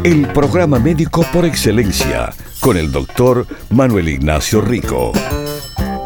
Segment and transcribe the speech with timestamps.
[0.00, 5.12] El programa médico por excelencia con el doctor Manuel Ignacio Rico.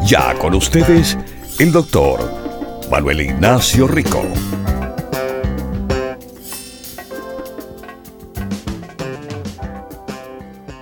[0.05, 1.17] Ya con ustedes,
[1.57, 2.19] el doctor
[2.91, 4.21] Manuel Ignacio Rico.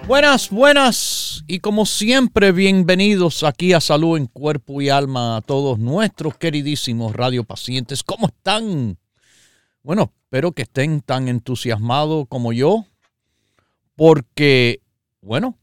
[0.08, 5.80] Buenas, buenas y como siempre bienvenidos aquí a Salud en Cuerpo y Alma a todos
[5.80, 8.04] nuestros queridísimos radiopacientes.
[8.04, 8.98] ¿Cómo están?
[9.84, 12.86] Bueno, espero que estén tan entusiasmados como yo
[13.96, 14.82] porque,
[15.22, 15.58] bueno,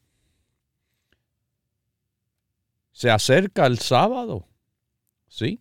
[2.92, 4.46] se acerca el sábado,
[5.28, 5.60] ¿sí?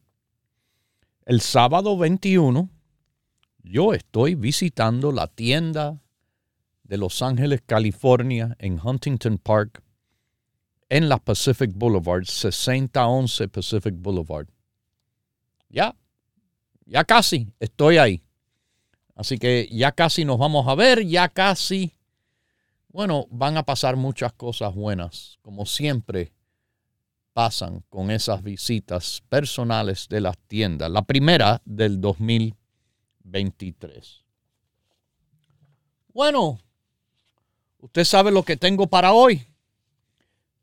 [1.25, 2.69] El sábado 21
[3.63, 6.01] yo estoy visitando la tienda
[6.83, 9.81] de Los Ángeles, California, en Huntington Park,
[10.89, 14.47] en la Pacific Boulevard, 6011 Pacific Boulevard.
[15.69, 15.95] Ya,
[16.85, 18.21] ya casi estoy ahí.
[19.15, 21.93] Así que ya casi nos vamos a ver, ya casi,
[22.91, 26.33] bueno, van a pasar muchas cosas buenas, como siempre
[27.33, 30.91] pasan con esas visitas personales de las tiendas.
[30.91, 34.23] La primera del 2023.
[36.13, 36.59] Bueno,
[37.79, 39.47] usted sabe lo que tengo para hoy.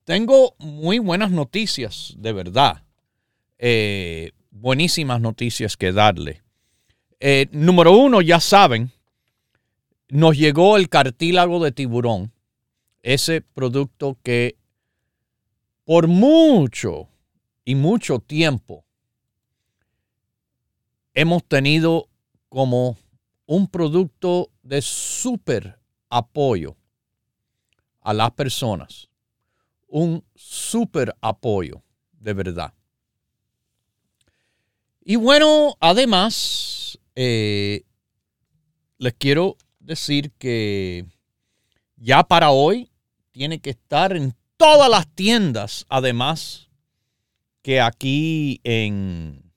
[0.05, 2.85] Tengo muy buenas noticias, de verdad.
[3.59, 6.43] Eh, buenísimas noticias que darle.
[7.21, 8.91] Eh, número uno, ya saben,
[10.09, 12.33] nos llegó el cartílago de tiburón,
[13.03, 14.57] ese producto que
[15.85, 17.09] por mucho
[17.65, 18.85] y mucho tiempo
[21.15, 22.09] hemos tenido
[22.49, 22.97] como
[23.47, 25.79] un producto de súper
[26.11, 26.77] apoyo
[28.03, 29.09] a las personas.
[29.87, 31.83] Un súper apoyo,
[32.13, 32.75] de verdad.
[35.03, 37.85] Y bueno, además, eh,
[38.99, 39.57] les quiero
[39.89, 41.07] decir que
[41.97, 42.91] ya para hoy
[43.33, 46.69] tiene que estar en todas las tiendas, además,
[47.63, 49.51] que aquí en,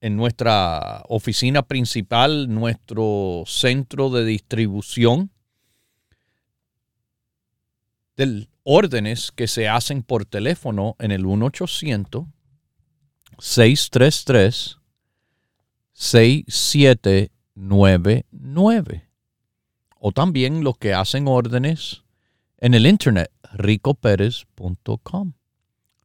[0.00, 5.30] en nuestra oficina principal, nuestro centro de distribución
[8.16, 11.24] de órdenes que se hacen por teléfono en el
[17.58, 19.02] 1-800-633-6799.
[20.00, 22.04] O también los que hacen órdenes
[22.58, 25.32] en el internet, ricoperez.com.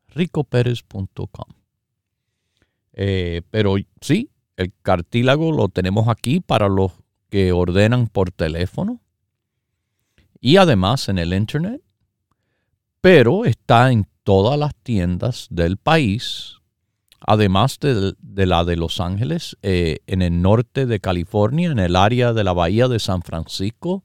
[0.09, 1.45] ricoperez.com.
[2.93, 6.91] Eh, pero sí, el cartílago lo tenemos aquí para los
[7.29, 9.01] que ordenan por teléfono
[10.39, 11.81] y además en el internet,
[13.01, 16.57] pero está en todas las tiendas del país,
[17.25, 22.33] además de, la de Los Ángeles, eh, en el norte de California, en el área
[22.33, 24.03] de la bahía de San Francisco,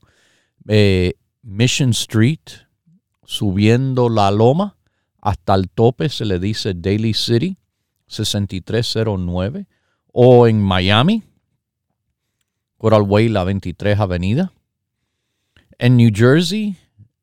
[0.66, 2.40] eh, Mission Street,
[3.24, 4.76] subiendo la loma
[5.20, 7.58] hasta el tope, se le dice Daily City,
[8.06, 9.66] 6309,
[10.12, 11.22] o en Miami,
[12.78, 14.52] Coral Way, la 23 Avenida.
[15.78, 16.76] En New Jersey,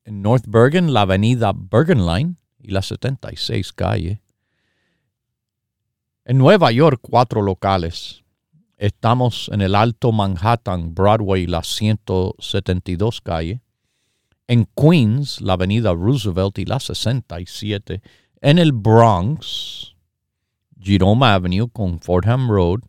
[0.04, 4.22] en North Bergen, la avenida Bergen Line y la 76 calle.
[6.25, 8.24] En Nueva York, cuatro locales.
[8.78, 13.62] Estamos en el Alto Manhattan, Broadway, la 172 calle
[14.47, 18.02] en Queens, la avenida Roosevelt y la 67,
[18.41, 19.96] en el Bronx,
[20.80, 22.81] Jerome Avenue con Fordham Road,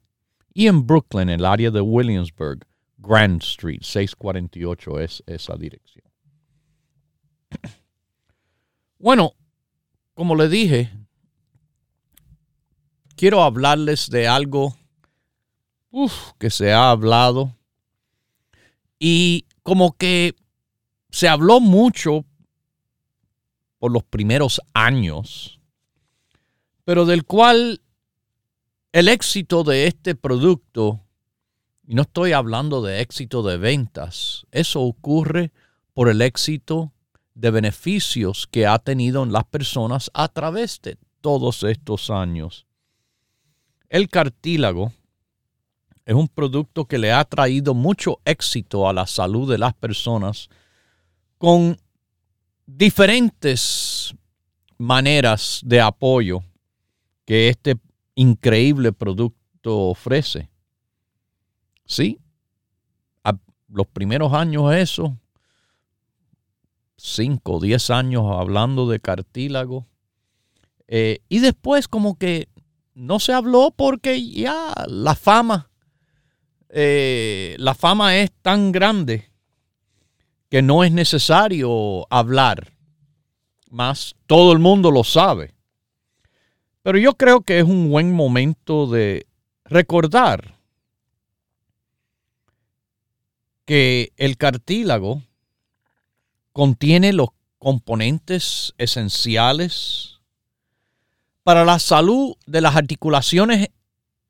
[0.53, 2.67] y en Brooklyn, el área de Williamsburg,
[2.99, 6.05] Grand Street, 648 es esa dirección.
[8.99, 9.35] Bueno,
[10.15, 10.91] como le dije,
[13.17, 14.77] quiero hablarles de algo
[16.39, 17.57] que se ha hablado
[18.99, 20.35] y como que
[21.11, 22.25] se habló mucho
[23.79, 25.59] por los primeros años,
[26.85, 27.81] pero del cual
[28.93, 31.01] el éxito de este producto,
[31.87, 35.53] y no estoy hablando de éxito de ventas, eso ocurre
[35.95, 36.93] por el éxito
[37.35, 42.66] de beneficios que ha tenido en las personas a través de todos estos años.
[43.97, 44.93] El cartílago
[46.05, 50.51] es un producto que le ha traído mucho éxito a la salud de las personas
[51.39, 51.79] con
[52.67, 54.15] diferentes
[54.77, 56.43] maneras de apoyo
[57.25, 57.77] que este
[58.15, 60.51] increíble producto ofrece.
[61.87, 62.19] Sí,
[63.25, 63.33] a
[63.69, 65.17] los primeros años eso,
[66.99, 69.87] 5 o 10 años hablando de cartílago,
[70.87, 72.51] eh, y después como que
[72.97, 75.71] no se habló porque ya la fama,
[76.71, 79.31] eh, la fama es tan grande
[80.49, 82.73] que no es necesario hablar.
[83.69, 85.55] Más todo el mundo lo sabe.
[86.83, 89.27] Pero yo creo que es un buen momento de
[89.65, 90.55] recordar
[93.67, 95.23] que el cartílago
[96.53, 97.29] contiene los
[97.59, 100.16] componentes esenciales
[101.47, 103.69] para la salud de las articulaciones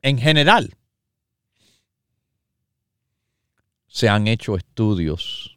[0.02, 0.76] en general.
[3.86, 5.56] Se han hecho estudios.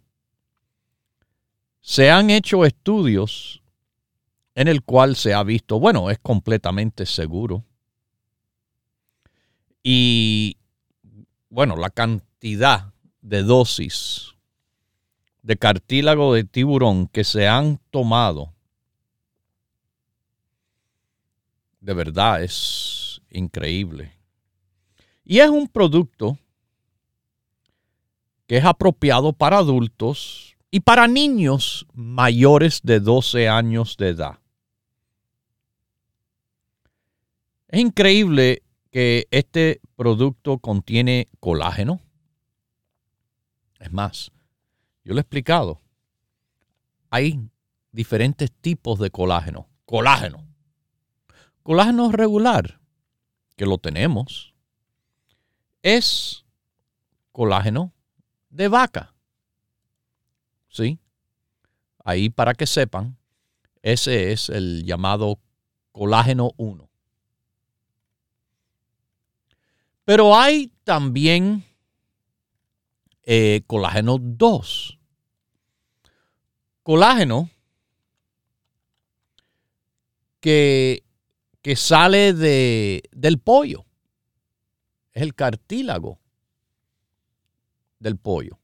[1.82, 3.62] Se han hecho estudios
[4.56, 7.66] en el cual se ha visto, bueno, es completamente seguro.
[9.84, 10.56] Y
[11.50, 14.34] bueno, la cantidad de dosis
[15.42, 18.54] de cartílago de tiburón que se han tomado,
[21.80, 24.14] de verdad es increíble.
[25.24, 26.38] Y es un producto
[28.48, 34.40] que es apropiado para adultos y para niños mayores de 12 años de edad.
[37.68, 42.02] Es increíble que este producto contiene colágeno.
[43.80, 44.32] Es más,
[45.04, 45.80] yo lo he explicado.
[47.12, 47.40] Hay
[47.92, 49.68] diferentes tipos de colágeno.
[49.86, 50.49] Colágeno.
[51.70, 52.80] Colágeno regular,
[53.56, 54.56] que lo tenemos,
[55.84, 56.44] es
[57.32, 57.94] colágeno
[58.50, 59.14] de vaca.
[60.68, 60.98] ¿Sí?
[62.04, 63.20] Ahí para que sepan,
[63.84, 65.40] ese es el llamado
[65.92, 66.90] colágeno 1.
[70.06, 71.64] Pero hay también
[73.22, 74.98] eh, colágeno 2.
[76.82, 77.48] Colágeno
[80.40, 81.04] que,
[81.62, 83.86] que sale de, del pollo.
[85.14, 86.20] Es el cartílago
[88.00, 88.60] del pollo.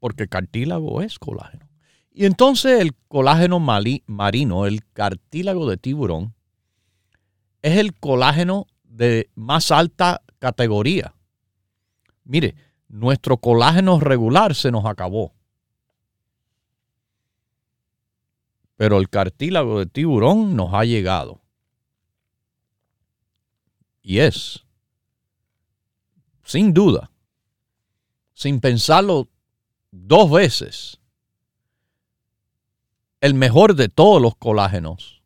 [0.00, 1.68] Porque cartílago es colágeno.
[2.12, 6.34] Y entonces el colágeno marino, el cartílago de tiburón,
[7.60, 11.14] es el colágeno de más alta categoría.
[12.24, 12.54] Mire,
[12.88, 15.35] nuestro colágeno regular se nos acabó.
[18.76, 21.40] Pero el cartílago de tiburón nos ha llegado.
[24.02, 24.64] Y es,
[26.44, 27.10] sin duda,
[28.32, 29.28] sin pensarlo
[29.90, 31.00] dos veces,
[33.20, 35.22] el mejor de todos los colágenos.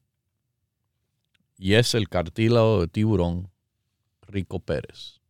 [1.59, 3.51] Y es el cartílago de tiburón
[4.23, 5.21] Rico Pérez.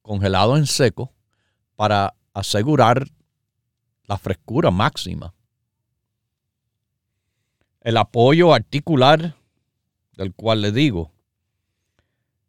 [0.00, 1.12] Congelado en seco
[1.74, 3.06] para asegurar
[4.04, 5.34] la frescura máxima.
[7.86, 9.36] El apoyo articular
[10.16, 11.12] del cual le digo,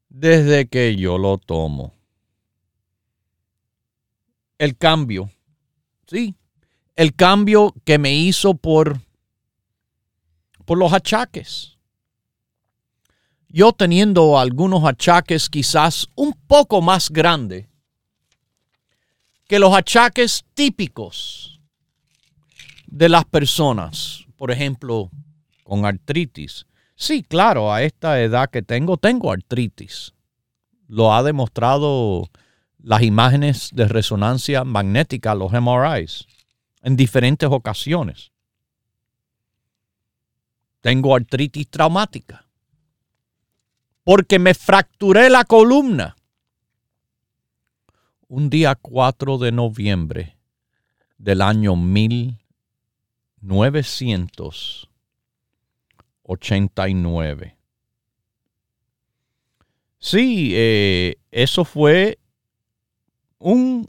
[0.09, 1.93] desde que yo lo tomo.
[4.57, 5.29] El cambio,
[6.07, 6.33] sí,
[6.95, 8.99] el cambio que me hizo por,
[10.65, 11.77] por los achaques
[13.49, 17.67] yo teniendo algunos achaques quizás un poco más grandes
[19.47, 21.61] que los achaques típicos
[22.85, 25.09] de las personas, por ejemplo,
[25.67, 26.65] con artritis.
[26.95, 30.13] Sí, claro, a esta edad que tengo, tengo artritis.
[30.87, 32.29] Lo ha demostrado
[32.81, 36.25] las imágenes de resonancia magnética, los MRIs,
[36.83, 38.31] en diferentes ocasiones.
[40.79, 42.45] Tengo artritis traumática
[44.05, 46.15] porque me fracturé la columna.
[48.29, 50.37] Un día 4 de noviembre
[51.17, 51.75] del año
[56.27, 57.57] 1989.
[59.99, 62.19] Sí, eh, eso fue
[63.39, 63.87] un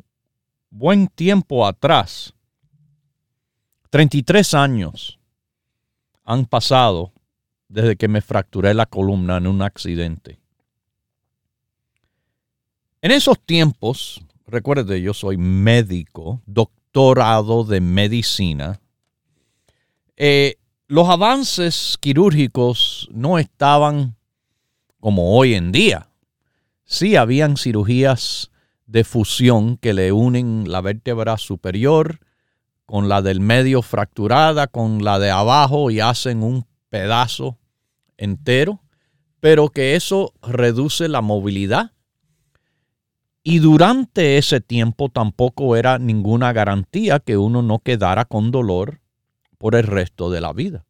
[0.71, 2.33] buen tiempo atrás.
[3.91, 5.19] 33 años
[6.25, 7.13] han pasado
[7.69, 10.39] desde que me fracturé la columna en un accidente.
[13.01, 18.81] En esos tiempos, recuerde, yo soy médico, doctorado de medicina.
[20.17, 20.57] Eh,
[20.89, 24.17] los avances quirúrgicos no estaban
[25.01, 26.09] como hoy en día.
[26.85, 28.51] Sí habían cirugías
[28.87, 32.21] de fusión que le unen la vértebra superior
[32.87, 37.59] con la del medio fracturada, con la de abajo y hacen un pedazo
[38.17, 38.81] entero,
[39.41, 41.93] pero que eso reduce la movilidad.
[43.43, 49.01] Y durante ese tiempo tampoco era ninguna garantía que uno no quedara con dolor
[49.59, 50.85] por el resto de la vida.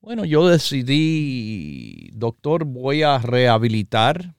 [0.00, 4.34] Bueno, yo decidí, doctor, voy a rehabilitar.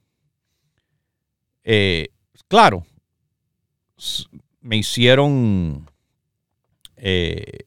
[1.64, 2.08] Eh,
[2.48, 2.86] claro,
[4.62, 5.90] me hicieron
[6.96, 7.66] eh,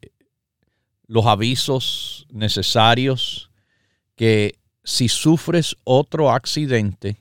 [1.06, 3.50] los avisos necesarios
[4.16, 7.18] que si sufres otro accidente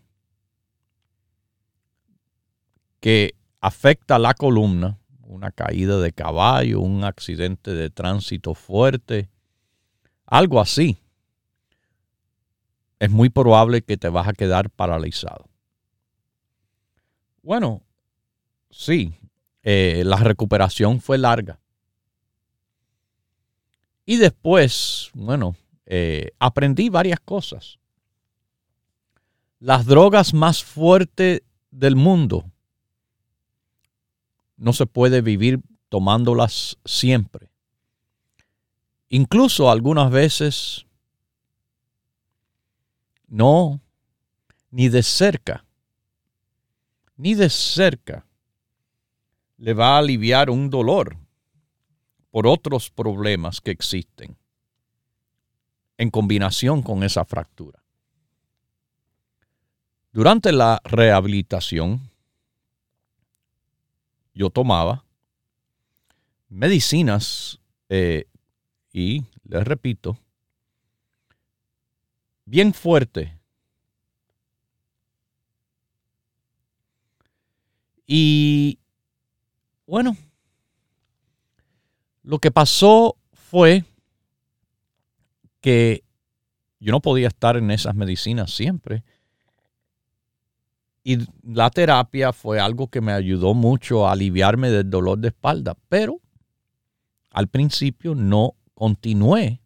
[2.99, 4.97] que afecta la columna,
[5.29, 9.29] una caída de caballo, un accidente de tránsito fuerte,
[10.25, 10.97] algo así,
[12.97, 15.47] es muy probable que te vas a quedar paralizado.
[17.43, 17.83] Bueno,
[18.71, 19.13] sí,
[19.61, 21.59] eh, la recuperación fue larga.
[24.05, 25.55] Y después, bueno,
[25.85, 27.77] eh, aprendí varias cosas.
[29.59, 32.51] Las drogas más fuertes del mundo
[34.59, 37.49] no se puede vivir tomándolas siempre.
[39.07, 40.85] Incluso algunas veces
[43.27, 43.81] no,
[44.69, 45.65] ni de cerca,
[47.15, 48.25] ni de cerca
[49.57, 51.17] le va a aliviar un dolor
[52.29, 54.37] por otros problemas que existen
[55.97, 57.83] en combinación con esa fractura.
[60.11, 62.08] Durante la rehabilitación,
[64.39, 65.03] yo tomaba
[66.47, 68.25] medicinas eh,
[68.93, 70.17] y, les repito,
[72.45, 73.37] bien fuerte.
[78.07, 78.79] Y
[79.85, 80.15] bueno,
[82.23, 83.83] lo que pasó fue
[85.59, 86.05] que
[86.79, 89.03] yo no podía estar en esas medicinas siempre.
[91.03, 95.75] Y la terapia fue algo que me ayudó mucho a aliviarme del dolor de espalda,
[95.87, 96.19] pero
[97.31, 99.61] al principio no continué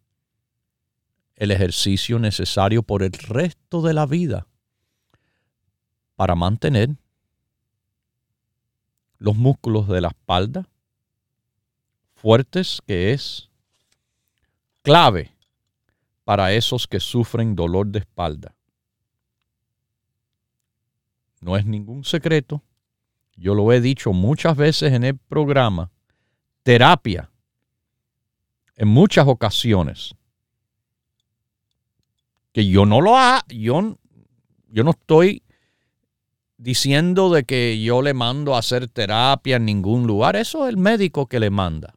[1.35, 4.47] el ejercicio necesario por el resto de la vida
[6.15, 6.95] para mantener
[9.17, 10.67] los músculos de la espalda
[12.23, 13.49] fuertes, que es
[14.81, 15.35] clave
[16.23, 18.55] para esos que sufren dolor de espalda.
[21.43, 22.63] No es ningún secreto,
[23.35, 25.91] yo lo he dicho muchas veces en el programa,
[26.63, 27.29] terapia,
[28.77, 30.15] en muchas ocasiones,
[32.53, 33.97] que yo no lo hago, yo,
[34.69, 35.43] yo no estoy
[36.55, 40.77] diciendo de que yo le mando a hacer terapia en ningún lugar, eso es el
[40.77, 41.93] médico que le manda.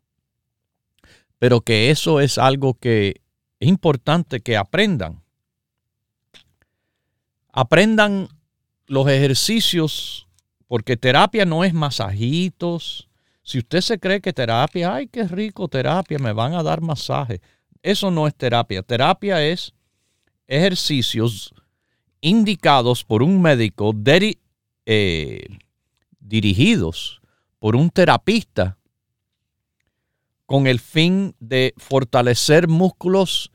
[1.38, 3.20] Pero que eso es algo que
[3.60, 5.22] es importante que aprendan.
[7.52, 8.28] Aprendan
[8.86, 10.28] los ejercicios,
[10.66, 13.08] porque terapia no es masajitos.
[13.42, 17.40] Si usted se cree que terapia, ay, qué rico terapia, me van a dar masaje.
[17.82, 18.82] Eso no es terapia.
[18.82, 19.72] Terapia es
[20.46, 21.54] ejercicios
[22.20, 23.94] indicados por un médico
[24.84, 25.46] eh,
[26.18, 27.20] dirigidos
[27.58, 28.78] por un terapista
[30.44, 33.50] con el fin de fortalecer músculos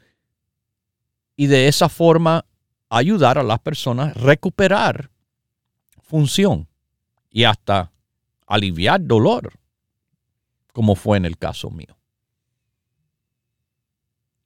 [1.35, 2.45] y de esa forma
[2.89, 5.10] ayudar a las personas a recuperar
[6.11, 6.67] función
[7.29, 7.93] y hasta
[8.45, 9.53] aliviar dolor,
[10.73, 11.97] como fue en el caso mío.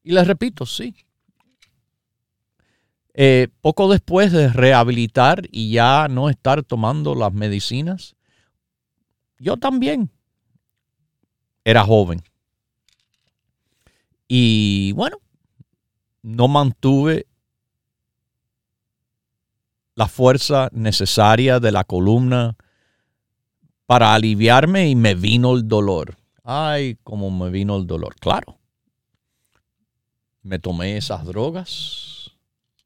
[0.03, 0.95] Y les repito, sí.
[3.15, 8.15] Eh, poco después de rehabilitar y ya no estar tomando las medicinas,
[9.39, 10.11] yo también
[11.63, 12.21] era joven.
[14.27, 15.17] Y bueno,
[16.21, 17.25] no mantuve
[19.95, 22.57] la fuerza necesaria de la columna
[23.85, 26.17] para aliviarme y me vino el dolor.
[26.43, 28.15] Ay, cómo me vino el dolor.
[28.19, 28.59] Claro.
[30.43, 32.31] Me tomé esas drogas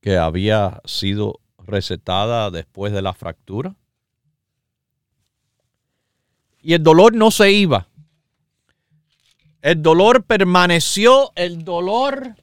[0.01, 3.75] que había sido recetada después de la fractura.
[6.61, 7.87] Y el dolor no se iba.
[9.61, 12.35] El dolor permaneció, el dolor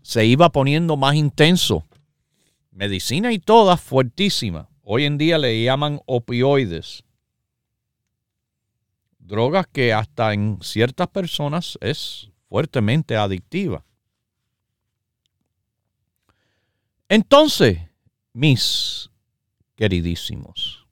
[0.00, 1.87] se iba poniendo más intenso.
[2.78, 4.70] Medicina y todas fuertísima.
[4.84, 7.02] Hoy en día le llaman opioides.
[9.18, 13.84] Drogas que hasta en ciertas personas es fuertemente adictiva.
[17.08, 17.80] Entonces,
[18.32, 19.10] mis
[19.74, 20.86] queridísimos,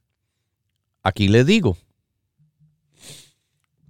[1.04, 1.76] aquí le digo,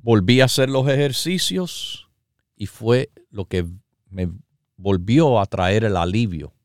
[0.02, 2.10] volví a hacer los ejercicios
[2.56, 3.66] y fue lo que
[4.10, 4.28] me
[4.76, 6.55] volvió a traer el alivio.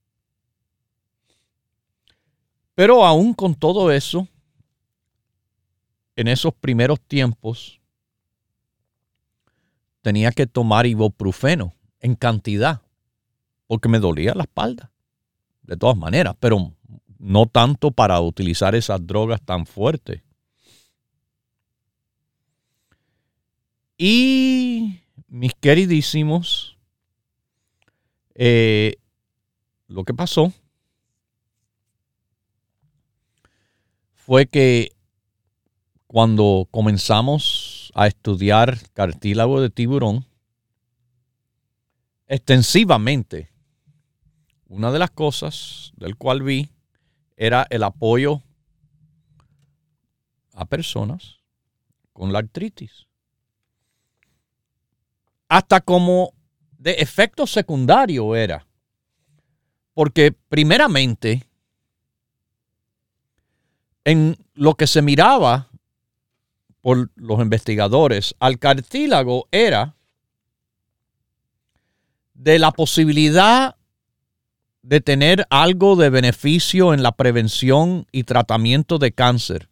[2.75, 4.27] Pero aún con todo eso,
[6.15, 7.81] en esos primeros tiempos,
[10.01, 12.81] tenía que tomar ibuprofeno en cantidad,
[13.67, 14.91] porque me dolía la espalda,
[15.63, 16.73] de todas maneras, pero
[17.19, 20.21] no tanto para utilizar esas drogas tan fuertes.
[23.97, 26.77] Y mis queridísimos,
[28.33, 28.95] eh,
[29.87, 30.51] lo que pasó
[34.31, 34.95] fue que
[36.07, 40.25] cuando comenzamos a estudiar cartílago de tiburón,
[42.27, 43.51] extensivamente,
[44.69, 46.69] una de las cosas del cual vi
[47.35, 48.41] era el apoyo
[50.53, 51.41] a personas
[52.13, 53.07] con la artritis.
[55.49, 56.31] Hasta como
[56.77, 58.65] de efecto secundario era.
[59.93, 61.50] Porque primeramente,
[64.05, 65.69] en lo que se miraba
[66.81, 69.95] por los investigadores al cartílago era
[72.33, 73.75] de la posibilidad
[74.81, 79.69] de tener algo de beneficio en la prevención y tratamiento de cáncer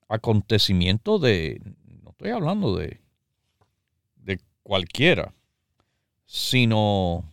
[0.07, 1.61] acontecimientos de,
[2.03, 2.99] no estoy hablando de,
[4.15, 5.33] de cualquiera,
[6.25, 7.31] sino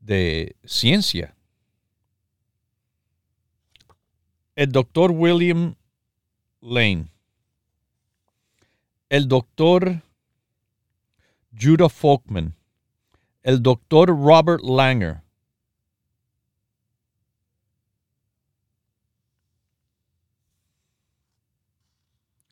[0.00, 1.36] de ciencia.
[4.56, 5.76] El doctor William
[6.60, 7.10] Lane
[9.10, 10.02] el doctor
[11.52, 12.54] Judah Folkman,
[13.42, 15.22] el doctor Robert Langer,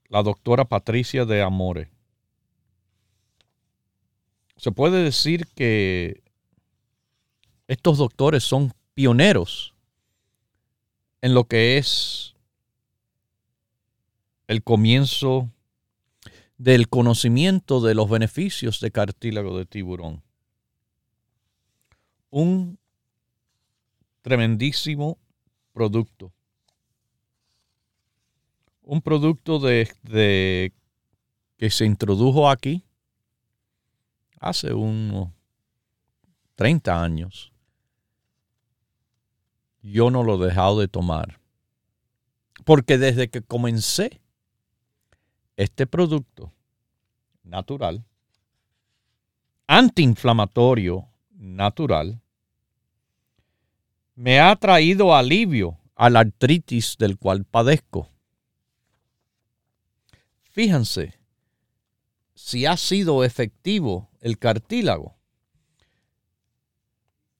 [0.08, 1.92] la doctora Patricia de Amore.
[4.56, 6.24] Se puede decir que
[7.68, 9.74] estos doctores son pioneros
[11.20, 12.34] en lo que es
[14.48, 15.52] el comienzo
[16.58, 20.22] del conocimiento de los beneficios de cartílago de tiburón.
[22.30, 22.78] Un
[24.22, 25.18] tremendísimo
[25.72, 26.32] producto.
[28.82, 30.72] Un producto de,
[31.56, 32.84] que se introdujo aquí
[34.40, 35.30] hace unos
[36.56, 37.52] 30 años.
[39.82, 41.38] Yo no lo he dejado de tomar.
[42.64, 44.20] Porque desde que comencé
[45.58, 46.52] este producto
[47.42, 48.04] natural,
[49.66, 52.20] antiinflamatorio natural,
[54.14, 58.08] me ha traído alivio a la artritis del cual padezco.
[60.52, 61.18] Fíjense
[62.34, 65.16] si ha sido efectivo el cartílago.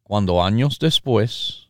[0.03, 1.69] Cuando años después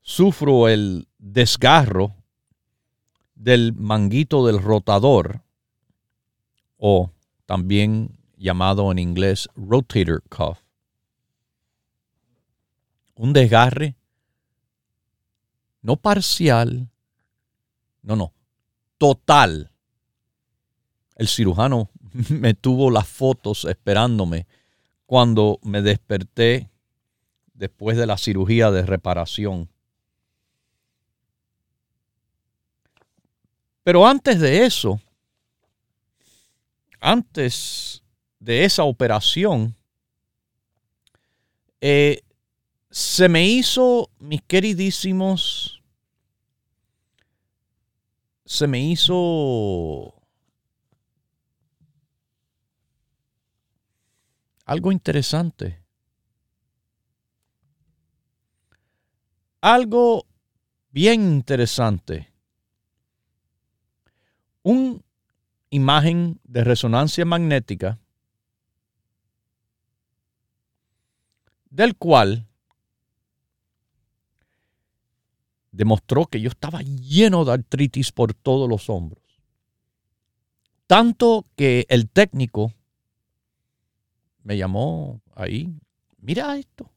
[0.00, 2.16] sufro el desgarro
[3.42, 5.42] del manguito del rotador,
[6.76, 7.10] o
[7.44, 10.60] también llamado en inglés rotator cuff.
[13.14, 13.96] Un desgarre
[15.80, 16.88] no parcial,
[18.02, 18.32] no, no,
[18.96, 19.72] total.
[21.16, 21.90] El cirujano
[22.28, 24.46] me tuvo las fotos esperándome
[25.04, 26.70] cuando me desperté
[27.54, 29.71] después de la cirugía de reparación
[33.84, 35.00] Pero antes de eso,
[37.00, 38.02] antes
[38.38, 39.76] de esa operación,
[41.80, 42.22] eh,
[42.90, 45.82] se me hizo, mis queridísimos,
[48.44, 50.14] se me hizo
[54.64, 55.82] algo interesante.
[59.60, 60.26] Algo
[60.90, 62.31] bien interesante.
[64.62, 65.00] Una
[65.70, 67.98] imagen de resonancia magnética
[71.70, 72.46] del cual
[75.72, 79.22] demostró que yo estaba lleno de artritis por todos los hombros.
[80.86, 82.74] Tanto que el técnico
[84.42, 85.74] me llamó ahí,
[86.18, 86.90] mira esto.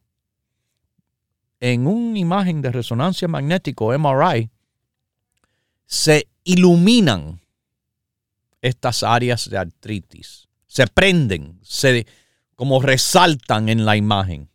[1.58, 4.50] En una imagen de resonancia magnética MRI
[5.86, 7.40] se iluminan
[8.62, 12.06] estas áreas de artritis, se prenden, se
[12.54, 14.50] como resaltan en la imagen.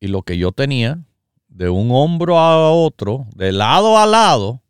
[0.00, 1.04] Y lo que yo tenía,
[1.48, 4.62] de un hombro a otro, de lado a lado,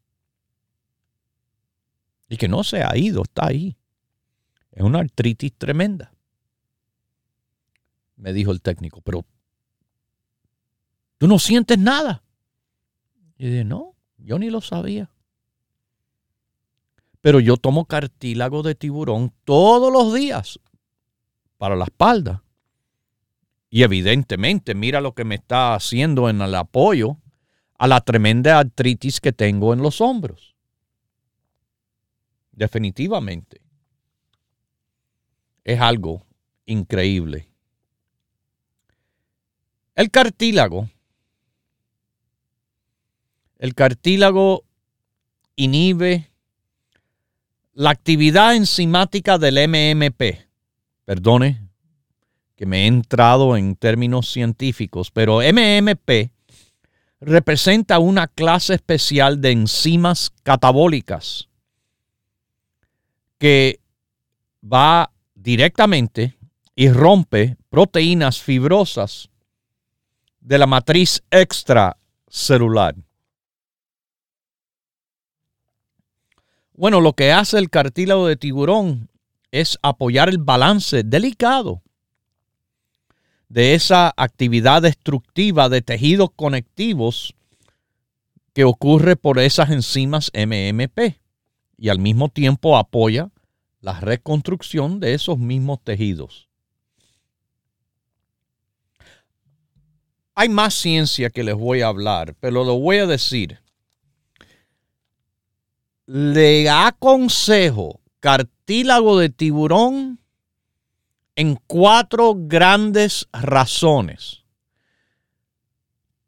[2.28, 3.76] y que no se ha ido, está ahí.
[4.70, 6.14] Es una artritis tremenda.
[8.16, 9.26] Me dijo el técnico, pero
[11.18, 12.22] tú no sientes nada.
[13.36, 15.11] Y dije, no, yo ni lo sabía.
[17.22, 20.58] Pero yo tomo cartílago de tiburón todos los días
[21.56, 22.42] para la espalda.
[23.70, 27.16] Y evidentemente, mira lo que me está haciendo en el apoyo
[27.78, 30.56] a la tremenda artritis que tengo en los hombros.
[32.50, 33.62] Definitivamente.
[35.62, 36.26] Es algo
[36.66, 37.48] increíble.
[39.94, 40.90] El cartílago.
[43.58, 44.64] El cartílago
[45.54, 46.31] inhibe
[47.74, 50.46] la actividad enzimática del MMP.
[51.04, 51.68] Perdone
[52.56, 56.30] que me he entrado en términos científicos, pero MMP
[57.20, 61.48] representa una clase especial de enzimas catabólicas
[63.38, 63.80] que
[64.62, 66.36] va directamente
[66.74, 69.28] y rompe proteínas fibrosas
[70.40, 72.94] de la matriz extracelular.
[76.74, 79.10] Bueno, lo que hace el cartílago de tiburón
[79.50, 81.82] es apoyar el balance delicado
[83.48, 87.34] de esa actividad destructiva de tejidos conectivos
[88.54, 91.18] que ocurre por esas enzimas MMP
[91.76, 93.30] y al mismo tiempo apoya
[93.80, 96.48] la reconstrucción de esos mismos tejidos.
[100.34, 103.61] Hay más ciencia que les voy a hablar, pero lo voy a decir.
[106.06, 110.20] Le aconsejo cartílago de tiburón
[111.36, 114.44] en cuatro grandes razones.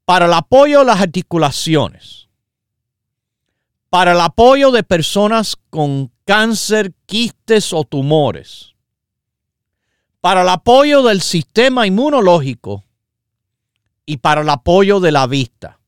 [0.04, 2.28] Para el apoyo a las articulaciones,
[3.88, 8.74] para el apoyo de personas con cáncer, quistes o tumores,
[10.20, 12.84] para el apoyo del sistema inmunológico
[14.04, 15.78] y para el apoyo de la vista.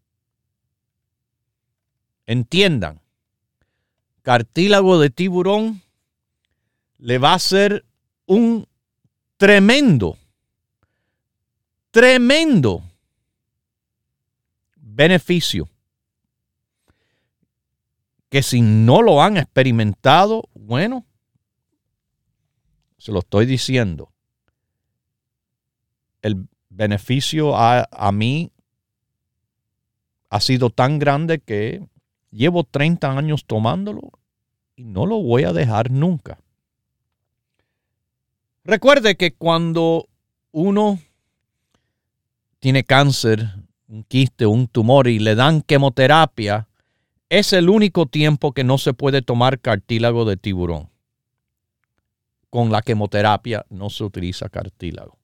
[2.26, 3.00] Entiendan,
[4.26, 5.82] cartílago de tiburón
[6.98, 7.84] le va a ser
[8.26, 8.66] un
[9.36, 10.18] tremendo,
[11.92, 12.82] tremendo
[14.74, 15.68] beneficio
[18.28, 21.06] que si no lo han experimentado, bueno,
[22.98, 24.12] se lo estoy diciendo.
[26.20, 28.50] El beneficio a, a mí
[30.30, 31.86] ha sido tan grande que
[32.30, 34.12] llevo 30 años tomándolo
[34.76, 36.38] y no lo voy a dejar nunca.
[38.64, 40.08] Recuerde que cuando
[40.50, 40.98] uno
[42.58, 43.48] tiene cáncer,
[43.88, 46.68] un quiste, un tumor y le dan quimioterapia,
[47.28, 50.90] es el único tiempo que no se puede tomar cartílago de tiburón.
[52.50, 55.18] Con la quimioterapia no se utiliza cartílago.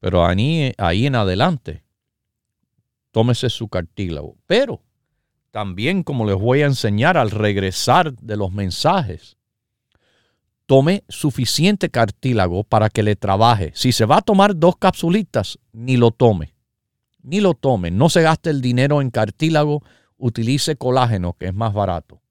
[0.00, 1.84] Pero ahí, ahí en adelante,
[3.12, 4.36] tómese su cartílago.
[4.46, 4.80] Pero
[5.52, 9.36] también, como les voy a enseñar al regresar de los mensajes,
[10.66, 13.70] tome suficiente cartílago para que le trabaje.
[13.74, 16.54] Si se va a tomar dos capsulitas, ni lo tome.
[17.22, 17.90] Ni lo tome.
[17.90, 19.82] No se gaste el dinero en cartílago.
[20.16, 22.22] Utilice colágeno, que es más barato.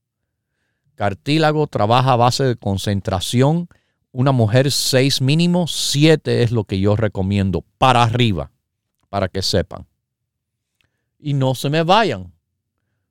[0.95, 3.69] Cartílago trabaja a base de concentración.
[4.11, 8.51] Una mujer seis mínimo, siete es lo que yo recomiendo para arriba,
[9.09, 9.85] para que sepan.
[11.19, 12.33] Y no se me vayan,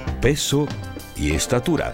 [0.21, 0.67] peso
[1.17, 1.93] y estatura.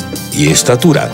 [0.33, 1.09] y estatura.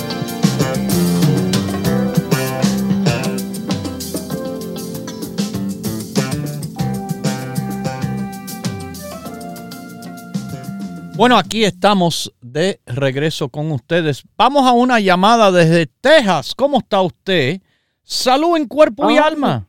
[11.15, 14.23] Bueno, aquí estamos de regreso con ustedes.
[14.37, 16.53] Vamos a una llamada desde Texas.
[16.55, 17.59] ¿Cómo está usted?
[18.03, 19.23] Salud en cuerpo y Oh.
[19.23, 19.65] alma.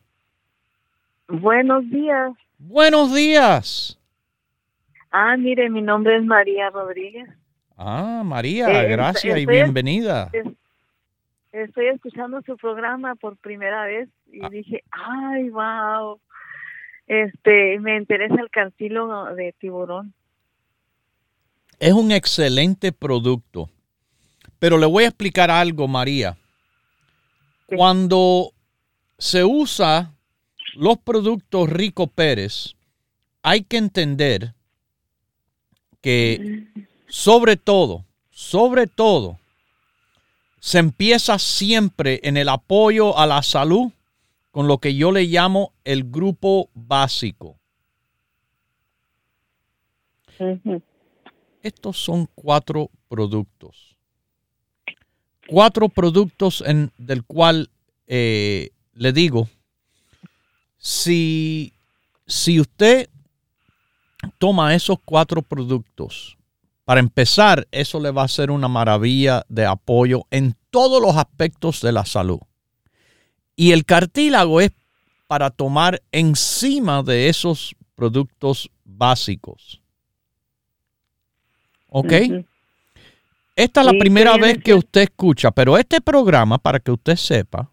[1.28, 2.32] Buenos días.
[2.58, 3.98] Buenos días.
[5.10, 7.28] Ah, mire, mi nombre es María Rodríguez.
[7.78, 10.28] Ah, María, Eh, gracias y bienvenida.
[10.32, 10.46] Es-
[11.50, 14.48] Estoy escuchando su programa por primera vez y Ah.
[14.50, 16.20] dije, ay, wow.
[17.06, 20.12] Este, me interesa el cartílago de tiburón.
[21.80, 23.70] Es un excelente producto.
[24.58, 26.36] Pero le voy a explicar algo, María.
[27.68, 27.76] Sí.
[27.76, 28.52] Cuando
[29.16, 30.12] se usa
[30.74, 32.74] los productos Rico Pérez,
[33.42, 34.52] hay que entender
[36.02, 36.66] que
[37.08, 39.38] sobre todo, sobre todo,
[40.60, 43.90] se empieza siempre en el apoyo a la salud
[44.50, 47.56] con lo que yo le llamo el grupo básico.
[51.62, 53.96] Estos son cuatro productos.
[55.48, 57.70] Cuatro productos en, del cual
[58.06, 59.48] eh, le digo,
[60.76, 61.72] si,
[62.26, 63.08] si usted
[64.38, 66.37] toma esos cuatro productos,
[66.88, 71.82] para empezar, eso le va a ser una maravilla de apoyo en todos los aspectos
[71.82, 72.38] de la salud.
[73.54, 74.70] Y el cartílago es
[75.26, 79.82] para tomar encima de esos productos básicos.
[81.90, 82.10] ¿Ok?
[83.54, 87.16] Esta es la Sí, primera vez que usted escucha, pero este programa, para que usted
[87.16, 87.70] sepa,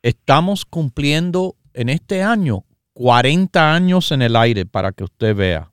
[0.00, 5.71] estamos cumpliendo en este año 40 años en el aire para que usted vea.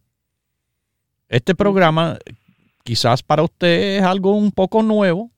[1.30, 2.18] Este programa
[2.84, 5.30] quizás para usted es algo un poco nuevo,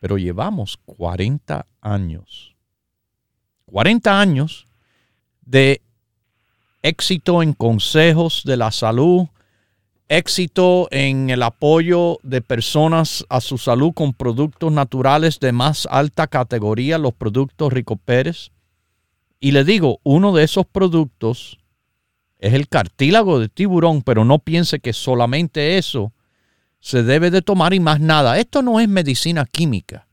[0.00, 2.54] pero llevamos 40 años.
[3.64, 4.66] 40 años
[5.40, 5.80] de
[6.82, 9.28] éxito en consejos de la salud,
[10.08, 16.26] éxito en el apoyo de personas a su salud con productos naturales de más alta
[16.26, 18.50] categoría, los productos Rico Pérez.
[19.40, 21.58] Y le digo, uno de esos productos
[22.44, 26.12] es el cartílago de tiburón, pero no piense que solamente eso
[26.78, 28.38] se debe de tomar y más nada.
[28.38, 30.06] Esto no es medicina química.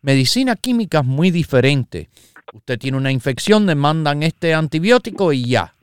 [0.00, 2.08] Medicina química es muy diferente.
[2.54, 5.74] Usted tiene una infección, le mandan este antibiótico y ya.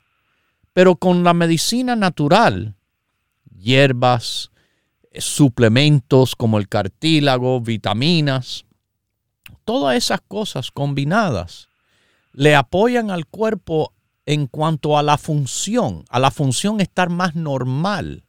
[0.73, 2.73] Pero con la medicina natural,
[3.55, 4.49] hierbas,
[5.11, 8.65] eh, suplementos como el cartílago, vitaminas,
[9.65, 11.67] todas esas cosas combinadas
[12.33, 13.93] le apoyan al cuerpo
[14.25, 18.23] en cuanto a la función, a la función estar más normal,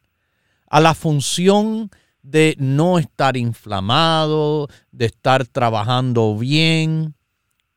[0.68, 1.90] a la función
[2.22, 7.14] de no estar inflamado, de estar trabajando bien.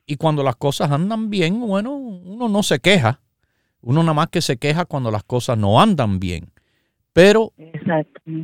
[0.06, 3.20] Y cuando las cosas andan bien, bueno, uno no se queja.
[3.82, 6.52] Uno nada más que se queja cuando las cosas no andan bien.
[7.14, 7.54] Pero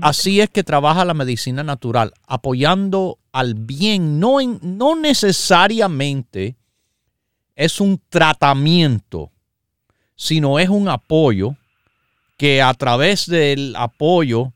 [0.02, 6.56] así es que trabaja la medicina natural, apoyando al bien, no, en- no necesariamente
[7.56, 9.31] es un tratamiento,
[10.22, 11.56] sino es un apoyo
[12.38, 14.54] que a través del apoyo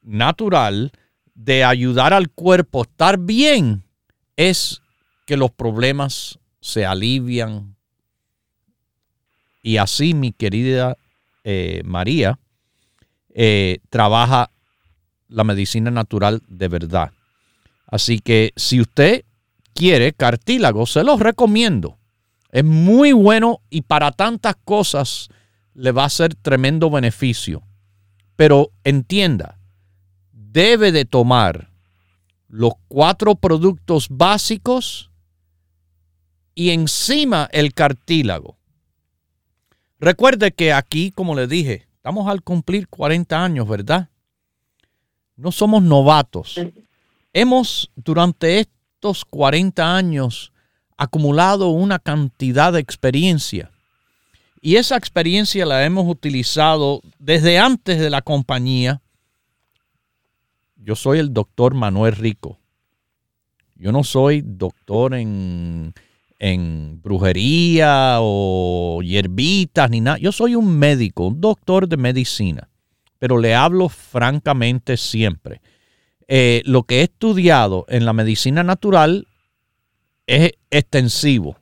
[0.00, 0.92] natural
[1.34, 3.82] de ayudar al cuerpo a estar bien,
[4.36, 4.80] es
[5.26, 7.74] que los problemas se alivian.
[9.60, 10.96] Y así, mi querida
[11.42, 12.38] eh, María,
[13.34, 14.52] eh, trabaja
[15.26, 17.10] la medicina natural de verdad.
[17.88, 19.24] Así que si usted
[19.74, 21.98] quiere cartílago, se los recomiendo.
[22.52, 25.28] Es muy bueno y para tantas cosas
[25.74, 27.62] le va a ser tremendo beneficio.
[28.36, 29.58] Pero entienda,
[30.32, 31.70] debe de tomar
[32.48, 35.10] los cuatro productos básicos
[36.54, 38.58] y encima el cartílago.
[39.98, 44.10] Recuerde que aquí, como le dije, estamos al cumplir 40 años, ¿verdad?
[45.36, 46.60] No somos novatos.
[47.32, 50.51] Hemos durante estos 40 años
[50.96, 53.70] acumulado una cantidad de experiencia.
[54.60, 59.02] Y esa experiencia la hemos utilizado desde antes de la compañía
[60.84, 62.58] yo soy el doctor Manuel Rico.
[63.76, 65.94] Yo no soy doctor en,
[66.38, 70.18] en brujería o hierbitas ni nada.
[70.18, 72.68] Yo soy un médico, un doctor de medicina,
[73.18, 75.60] pero le hablo francamente siempre.
[76.28, 79.26] Eh, lo que he estudiado en la medicina natural
[80.26, 81.56] es extensivo.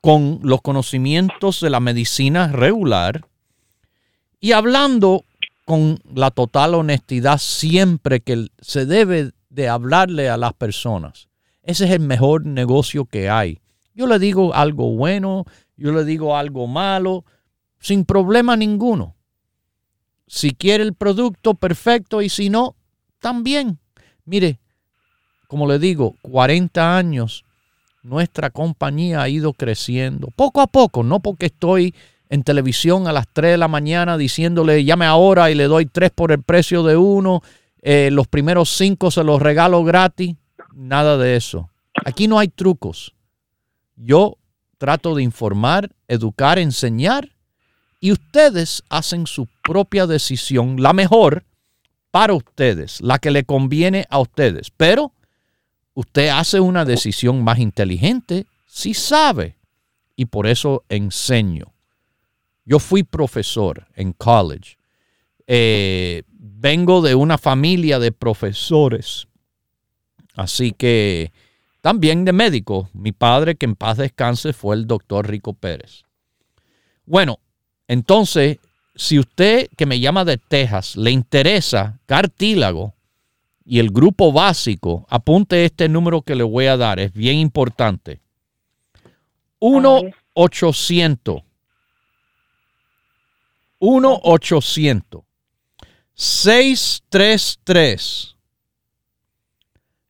[0.00, 3.26] Con los conocimientos de la medicina regular
[4.38, 5.24] y hablando
[5.64, 11.28] con la total honestidad siempre que se debe de hablarle a las personas.
[11.62, 13.60] Ese es el mejor negocio que hay.
[13.94, 17.24] Yo le digo algo bueno, yo le digo algo malo,
[17.78, 19.16] sin problema ninguno.
[20.26, 22.76] Si quiere el producto, perfecto, y si no,
[23.20, 23.78] también.
[24.24, 24.58] Mire,
[25.54, 27.44] como le digo, 40 años,
[28.02, 31.94] nuestra compañía ha ido creciendo, poco a poco, no porque estoy
[32.28, 36.10] en televisión a las 3 de la mañana diciéndole llame ahora y le doy 3
[36.10, 37.40] por el precio de uno,
[37.82, 40.34] eh, los primeros 5 se los regalo gratis,
[40.74, 41.70] nada de eso.
[42.04, 43.14] Aquí no hay trucos.
[43.94, 44.38] Yo
[44.76, 47.30] trato de informar, educar, enseñar
[48.00, 51.44] y ustedes hacen su propia decisión, la mejor
[52.10, 54.70] para ustedes, la que le conviene a ustedes.
[54.76, 55.12] Pero
[55.94, 59.56] usted hace una decisión más inteligente si sabe
[60.16, 61.72] y por eso enseño.
[62.64, 64.76] Yo fui profesor en college.
[65.46, 69.28] Eh, vengo de una familia de profesores.
[70.34, 71.32] Así que
[71.80, 72.88] también de médico.
[72.94, 76.04] Mi padre, que en paz descanse, fue el doctor Rico Pérez.
[77.04, 77.38] Bueno,
[77.86, 78.58] entonces,
[78.94, 82.94] si usted que me llama de Texas le interesa cartílago
[83.64, 88.20] y el grupo básico, apunte este número que le voy a dar, es bien importante.
[89.58, 90.02] 1
[90.34, 91.42] 800
[93.78, 95.22] 1 800
[96.14, 98.36] 633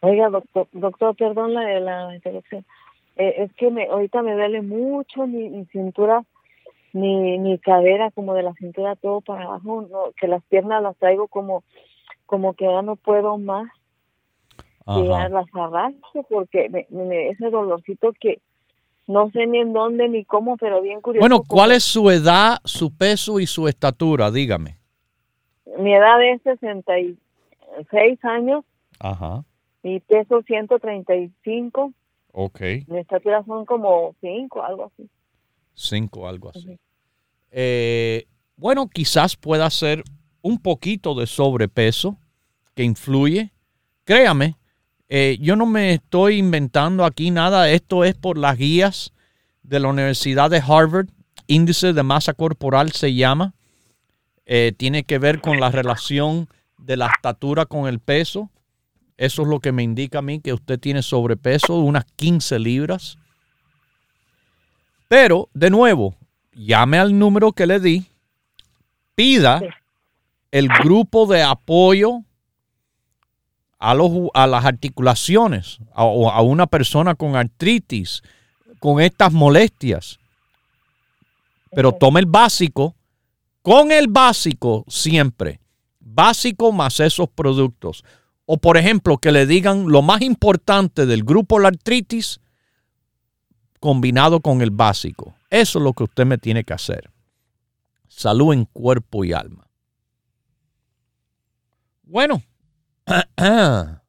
[0.01, 2.67] Oiga, doctor, doctor perdón la, la interrupción.
[3.17, 6.23] Eh, es que me, ahorita me duele mucho mi cintura
[6.93, 10.97] mi, mi cadera como de la cintura todo para abajo, no, que las piernas las
[10.97, 11.63] traigo como,
[12.27, 13.69] como que ya no puedo más.
[14.87, 18.41] Y ya las arrastro porque me, ese dolorcito que
[19.09, 21.23] no sé ni en dónde ni cómo, pero bien curioso.
[21.23, 24.31] Bueno, ¿cuál es su edad, su peso y su estatura?
[24.31, 24.79] Dígame.
[25.79, 28.65] Mi edad es 66 años.
[29.01, 29.45] Ajá.
[29.83, 31.93] Mi peso 135.
[32.33, 32.61] Ok.
[32.87, 35.09] Mi estatura son como 5, algo así.
[35.73, 36.79] 5, algo así.
[37.51, 40.03] Eh, bueno, quizás pueda ser
[40.43, 42.19] un poquito de sobrepeso
[42.75, 43.53] que influye.
[44.05, 44.57] Créame,
[45.09, 47.71] eh, yo no me estoy inventando aquí nada.
[47.71, 49.13] Esto es por las guías
[49.63, 51.09] de la Universidad de Harvard.
[51.47, 53.55] Índice de masa corporal se llama.
[54.45, 58.51] Eh, tiene que ver con la relación de la estatura con el peso.
[59.17, 63.19] Eso es lo que me indica a mí que usted tiene sobrepeso, unas 15 libras.
[65.09, 66.15] Pero, de nuevo,
[66.53, 68.07] llame al número que le di,
[69.15, 69.61] pida
[70.51, 72.23] el grupo de apoyo
[73.79, 78.23] a, los, a las articulaciones, o a, una persona con artritis,
[78.81, 80.19] con estas molestias.
[81.71, 82.95] Pero tome el básico,
[83.63, 85.61] con el básico siempre,
[86.01, 88.05] básico más esos productos.
[88.47, 92.41] O por ejemplo, que le digan lo más importante del grupo la artritis
[93.79, 95.35] combinado con el básico.
[95.51, 97.11] Eso es lo que usted me tiene que hacer.
[98.09, 99.69] Salud en cuerpo y alma.
[102.03, 102.43] Bueno,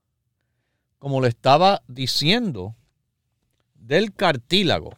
[1.00, 2.76] como le estaba diciendo,
[3.76, 4.98] del cartílago,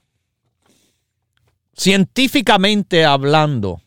[1.74, 3.82] científicamente hablando,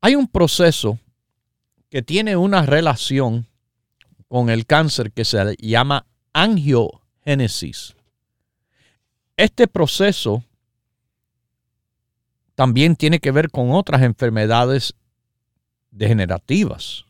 [0.00, 0.98] hay un proceso
[1.88, 3.46] que tiene una relación
[4.28, 7.94] con el cáncer que se llama angiogénesis.
[9.36, 10.42] Este proceso
[12.54, 14.94] también tiene que ver con otras enfermedades
[15.90, 17.04] degenerativas.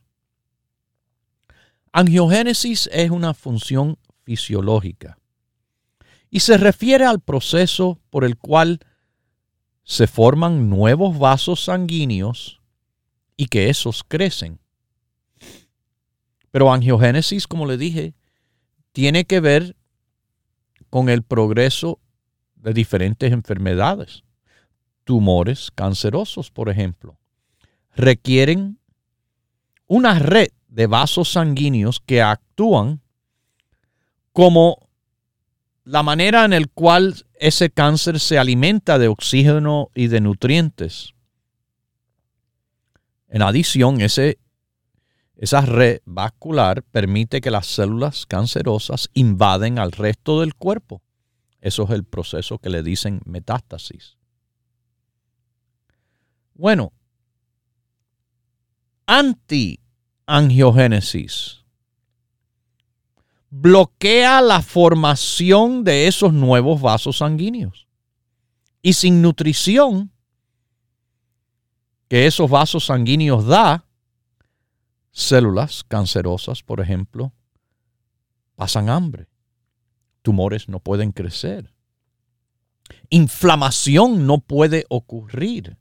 [1.93, 5.18] Angiogénesis es una función fisiológica
[6.30, 8.80] y se refiere al proceso por el cual
[9.84, 12.62] se forman nuevos vasos sanguíneos
[13.36, 14.59] y que esos crecen.
[16.51, 18.14] Pero angiogénesis, como le dije,
[18.93, 19.76] tiene que ver
[20.88, 21.99] con el progreso
[22.55, 24.22] de diferentes enfermedades.
[25.05, 27.18] Tumores cancerosos, por ejemplo,
[27.95, 28.78] requieren
[29.87, 33.01] una red de vasos sanguíneos que actúan
[34.33, 34.89] como
[35.85, 41.12] la manera en la cual ese cáncer se alimenta de oxígeno y de nutrientes.
[43.28, 44.39] En adición, ese,
[45.37, 51.03] esa red vascular permite que las células cancerosas invaden al resto del cuerpo.
[51.61, 54.16] Eso es el proceso que le dicen metástasis.
[56.55, 56.93] Bueno,
[59.13, 61.63] antiangiogénesis
[63.55, 67.87] bloquea la formación de esos nuevos vasos sanguíneos.
[68.81, 70.11] Y sin nutrición
[72.09, 73.85] que esos vasos sanguíneos da,
[75.11, 77.35] células cancerosas, por ejemplo,
[78.57, 79.29] pasan hambre.
[80.23, 81.75] Tumores no pueden crecer.
[83.11, 85.77] Inflamación no puede ocurrir.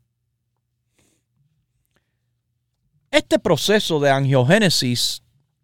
[3.11, 5.21] Este proceso de angiogénesis,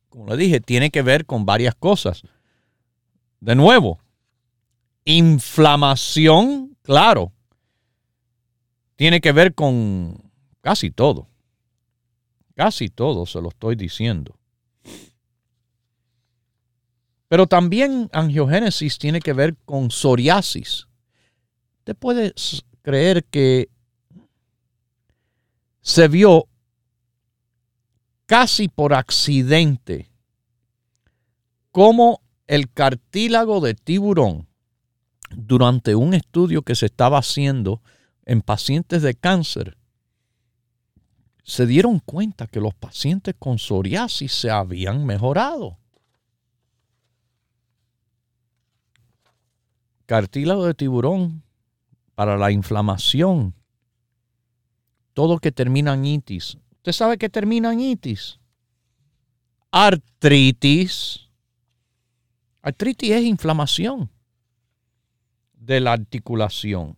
[0.10, 2.22] como le dije, tiene que ver con varias cosas.
[3.40, 4.00] De nuevo,
[5.06, 7.32] inflamación, claro,
[8.98, 10.30] tiene que ver con
[10.60, 11.30] casi todo.
[12.54, 14.38] Casi todo se lo estoy diciendo.
[17.30, 20.88] Pero también angiogénesis tiene que ver con psoriasis.
[21.80, 22.34] Usted puede
[22.82, 23.70] creer que
[25.82, 26.50] se vio
[28.28, 30.12] casi por accidente
[31.72, 34.48] cómo el cartílago de tiburón,
[35.32, 37.82] durante un estudio que se estaba haciendo
[38.26, 39.78] en pacientes de cáncer,
[41.44, 45.78] se dieron cuenta que los pacientes con psoriasis se habían mejorado.
[50.06, 51.44] Cartílago de tiburón
[52.16, 53.54] para la inflamación,
[55.14, 56.58] todo que termina en itis,
[56.88, 58.40] ¿Usted sabe que termina en itis?
[59.72, 61.20] Artritis.
[62.62, 64.10] Artritis es inflamación
[65.52, 66.96] de la articulación.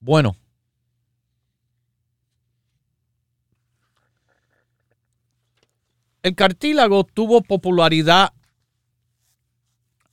[0.00, 0.34] Bueno,
[6.24, 8.32] el cartílago tuvo popularidad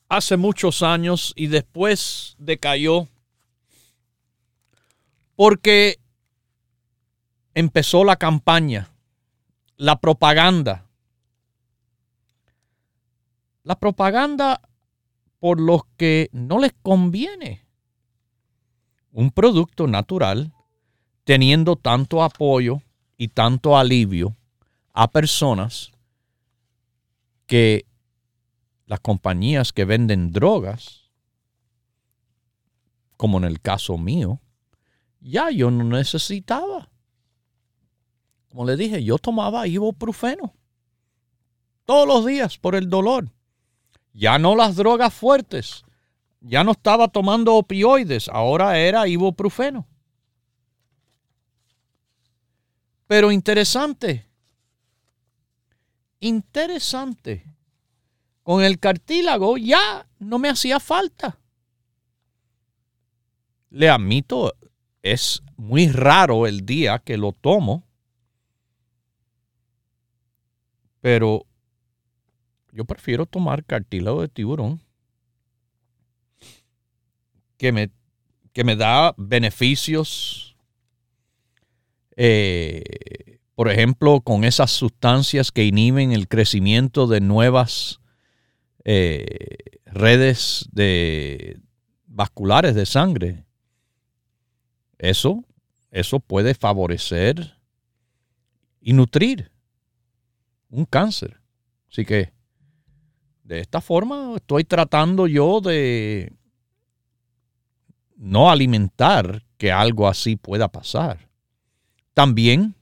[0.09, 3.07] hace muchos años y después decayó
[5.39, 6.01] porque
[7.53, 8.89] empezó la campaña,
[9.77, 10.85] la propaganda.
[13.63, 14.59] La propaganda
[15.39, 17.65] por los que no les conviene
[19.13, 20.51] un producto natural
[21.23, 22.81] teniendo tanto apoyo
[23.15, 24.35] y tanto alivio
[24.91, 25.93] a personas
[27.45, 27.85] que
[28.87, 31.09] las compañías que venden drogas,
[33.15, 34.41] como en el caso mío,
[35.19, 36.89] ya yo no necesitaba.
[38.49, 40.53] Como le dije, yo tomaba ibuprofeno
[41.85, 43.31] todos los días por el dolor.
[44.13, 45.83] Ya no las drogas fuertes.
[46.41, 49.87] Ya no estaba tomando opioides, ahora era ibuprofeno.
[53.07, 54.29] Pero interesante,
[56.19, 57.45] interesante.
[58.43, 61.39] Con el cartílago ya no me hacía falta.
[63.71, 64.55] Le admito,
[65.01, 67.83] es muy raro el día que lo tomo,
[71.01, 71.45] pero
[72.71, 74.81] yo prefiero tomar cartílago de tiburón
[77.57, 77.91] que me,
[78.53, 80.55] que me da beneficios,
[82.15, 87.99] eh, por ejemplo, con esas sustancias que inhiben el crecimiento de nuevas
[88.85, 91.59] eh, redes de
[92.07, 93.48] vasculares de sangre
[94.99, 95.43] eso
[95.91, 97.57] eso puede favorecer
[98.79, 99.51] y nutrir
[100.69, 101.41] un cáncer.
[101.91, 102.31] Así que
[103.43, 106.33] de esta forma estoy tratando yo de
[108.15, 111.29] no alimentar que algo así pueda pasar.
[112.13, 112.75] También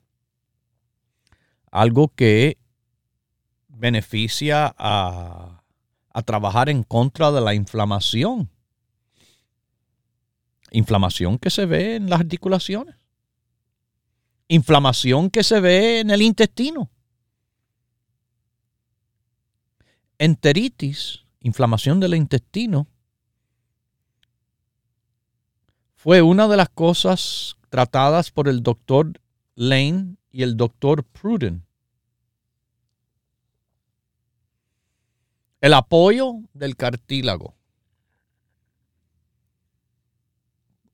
[1.72, 2.58] algo que
[3.70, 5.64] beneficia a,
[6.10, 8.50] a trabajar en contra de la inflamación.
[10.72, 12.96] Inflamación que se ve en las articulaciones.
[14.48, 16.90] Inflamación que se ve en el intestino.
[20.18, 22.88] Enteritis, inflamación del intestino,
[25.96, 29.20] fue una de las cosas tratadas por el doctor
[29.56, 31.66] Lane y el doctor Pruden.
[35.60, 37.57] El apoyo del cartílago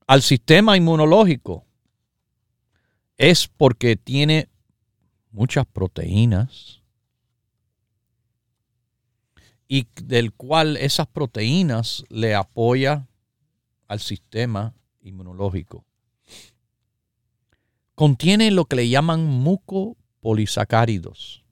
[0.08, 1.66] al sistema inmunológico
[3.18, 4.50] es porque tiene
[5.32, 6.84] muchas proteínas
[9.68, 13.08] y del cual esas proteínas le apoya
[13.88, 15.84] al sistema inmunológico.
[17.96, 21.44] Contiene lo que le llaman mucopolisacáridos.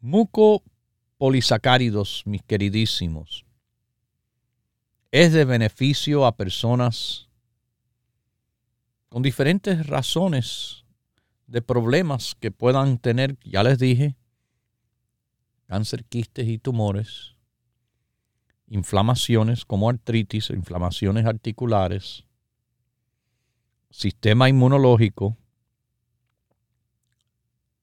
[0.00, 3.45] Mucopolisacáridos, mis queridísimos,
[5.10, 7.28] es de beneficio a personas
[9.08, 10.84] con diferentes razones
[11.46, 14.16] de problemas que puedan tener, ya les dije,
[15.66, 17.36] cáncer, quistes y tumores,
[18.68, 22.24] inflamaciones como artritis, inflamaciones articulares,
[23.90, 25.36] sistema inmunológico,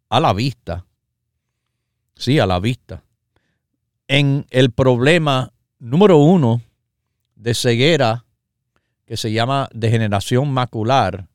[0.10, 0.86] a la vista,
[2.16, 3.04] sí, a la vista.
[4.08, 6.62] En el problema número uno
[7.44, 8.26] de ceguera
[9.06, 11.28] que se llama degeneración macular,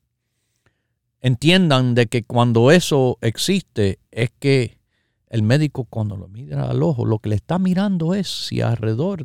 [1.21, 4.79] entiendan de que cuando eso existe es que
[5.27, 9.23] el médico cuando lo mira al ojo, lo que le está mirando es si alrededor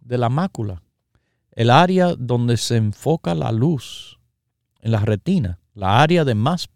[0.00, 0.82] de la mácula,
[1.50, 4.18] el área donde se enfoca la luz
[4.80, 6.70] en la retina, la área de más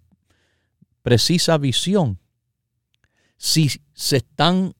[1.00, 2.20] precisa visión,
[3.38, 4.74] si se están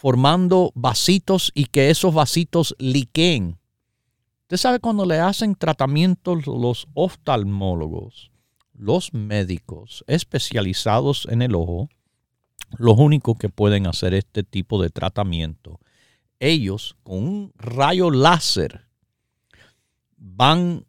[0.00, 3.58] formando vasitos y que esos vasitos liqueen.
[4.44, 8.30] Usted sabe cuando le hacen tratamientos los oftalmólogos,
[8.72, 11.90] los médicos especializados en el ojo,
[12.78, 15.80] los únicos que pueden hacer este tipo de tratamiento.
[16.38, 18.86] Ellos con un rayo láser
[20.16, 20.86] van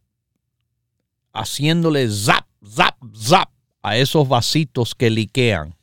[1.33, 3.49] haciéndole zap, zap, zap
[3.81, 5.75] a esos vasitos que liquean.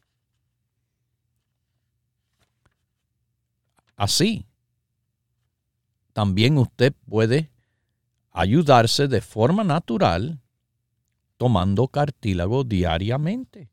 [3.99, 4.47] Así,
[6.13, 7.51] también usted puede
[8.31, 10.41] ayudarse de forma natural
[11.37, 13.69] tomando cartílago diariamente.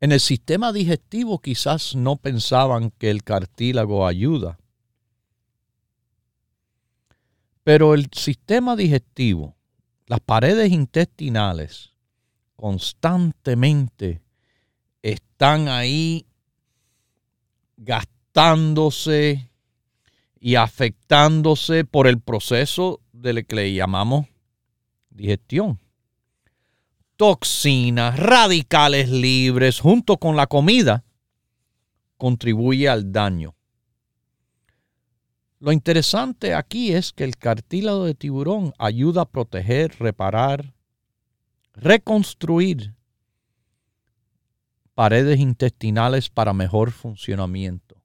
[0.00, 4.58] En el sistema digestivo quizás no pensaban que el cartílago ayuda.
[7.62, 9.54] Pero el sistema digestivo,
[10.06, 11.92] las paredes intestinales,
[12.56, 14.25] constantemente
[15.12, 16.26] están ahí
[17.76, 19.50] gastándose
[20.38, 24.26] y afectándose por el proceso del que le llamamos
[25.10, 25.80] digestión
[27.16, 31.04] toxinas, radicales libres, junto con la comida,
[32.16, 33.54] contribuye al daño.
[35.58, 40.74] Lo interesante aquí es que el cartílago de tiburón ayuda a proteger, reparar,
[41.72, 42.94] reconstruir
[44.96, 48.02] paredes intestinales para mejor funcionamiento.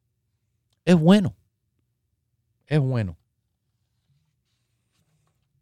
[0.84, 1.34] Es bueno.
[2.68, 3.18] Es bueno.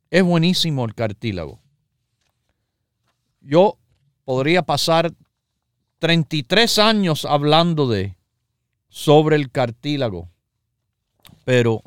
[0.09, 1.59] Es buenísimo el cartílago.
[3.41, 3.77] Yo
[4.25, 5.13] podría pasar
[5.99, 8.17] 33 años hablando de
[8.87, 10.31] sobre el cartílago,
[11.45, 11.83] pero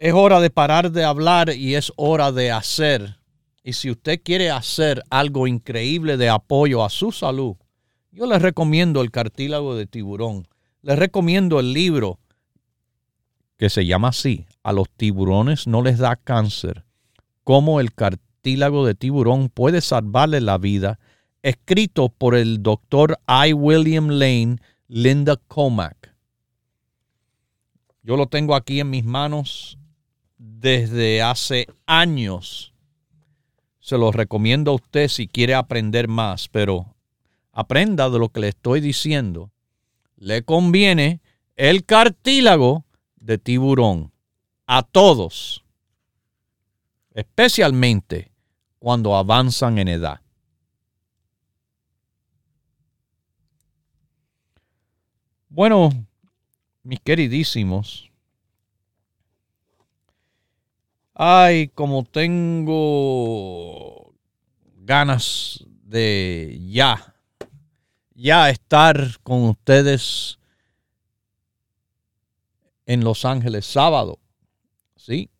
[0.00, 3.20] es hora de parar de hablar y es hora de hacer.
[3.64, 7.56] Y si usted quiere hacer algo increíble de apoyo a su salud,
[8.12, 10.46] yo les recomiendo el cartílago de tiburón.
[10.82, 12.20] Les recomiendo el libro
[13.56, 16.84] que se llama así, A los tiburones no les da cáncer,
[17.44, 20.98] como el cartílago de tiburón puede salvarle la vida,
[21.42, 23.54] escrito por el doctor I.
[23.54, 24.58] William Lane,
[24.88, 26.14] Linda Comack.
[28.02, 29.78] Yo lo tengo aquí en mis manos
[30.36, 32.73] desde hace años.
[33.84, 36.96] Se lo recomiendo a usted si quiere aprender más, pero
[37.52, 39.50] aprenda de lo que le estoy diciendo.
[40.16, 41.20] Le conviene
[41.54, 44.10] el cartílago de tiburón
[44.66, 45.66] a todos,
[47.12, 48.32] especialmente
[48.78, 50.22] cuando avanzan en edad.
[55.50, 55.90] Bueno,
[56.84, 58.10] mis queridísimos,
[61.14, 62.94] ay, como tengo
[64.76, 67.14] ganas de ya,
[68.14, 70.38] ya estar con ustedes
[72.86, 74.18] en Los Ángeles sábado.
[74.96, 75.30] Sí,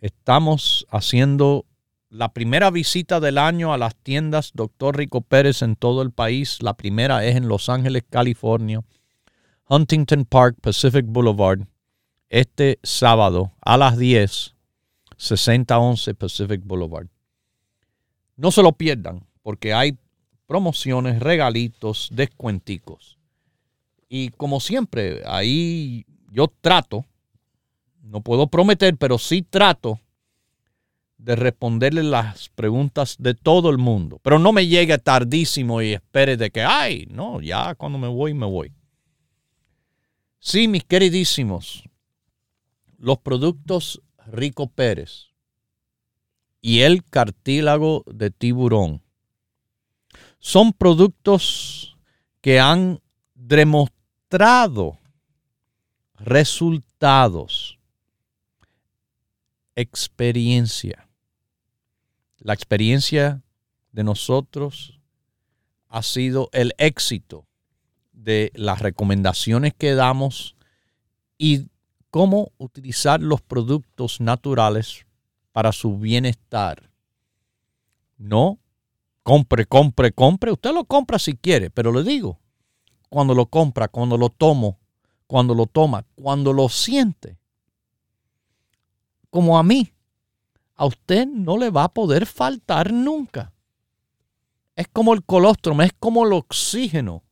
[0.00, 1.66] estamos haciendo
[2.08, 4.96] la primera visita del año a las tiendas Dr.
[4.96, 6.62] Rico Pérez en todo el país.
[6.62, 8.82] La primera es en Los Ángeles, California,
[9.68, 11.66] Huntington Park, Pacific Boulevard,
[12.28, 14.55] este sábado a las 10,
[15.16, 17.08] 6011 Pacific Boulevard.
[18.36, 19.98] No se lo pierdan porque hay
[20.46, 23.18] promociones, regalitos, descuenticos.
[24.08, 27.04] Y como siempre, ahí yo trato,
[28.02, 30.00] no puedo prometer, pero sí trato
[31.18, 34.20] de responderle las preguntas de todo el mundo.
[34.22, 38.34] Pero no me llegue tardísimo y espere de que, ay, no, ya cuando me voy,
[38.34, 38.72] me voy.
[40.38, 41.82] Sí, mis queridísimos,
[42.98, 45.32] los productos Rico Pérez
[46.60, 49.02] y el cartílago de tiburón
[50.38, 51.96] son productos
[52.40, 53.00] que han
[53.34, 54.98] demostrado
[56.14, 57.78] resultados,
[59.74, 61.08] experiencia.
[62.38, 63.42] La experiencia
[63.92, 65.00] de nosotros
[65.88, 67.46] ha sido el éxito
[68.12, 70.56] de las recomendaciones que damos
[71.38, 71.68] y
[72.16, 75.04] cómo utilizar los productos naturales
[75.52, 76.88] para su bienestar.
[78.16, 78.58] No,
[79.22, 80.50] compre, compre, compre.
[80.50, 82.40] Usted lo compra si quiere, pero le digo,
[83.10, 84.78] cuando lo compra, cuando lo tomo,
[85.26, 87.36] cuando lo toma, cuando lo siente,
[89.28, 89.92] como a mí,
[90.74, 93.52] a usted no le va a poder faltar nunca.
[94.74, 97.24] Es como el colostrum, es como el oxígeno.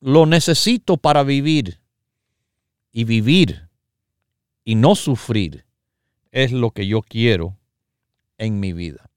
[0.00, 1.81] Lo necesito para vivir.
[2.92, 3.68] Y vivir
[4.64, 5.64] y no sufrir
[6.30, 7.58] es lo que yo quiero
[8.38, 9.10] en mi vida.